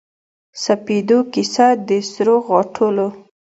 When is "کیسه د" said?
1.33-1.89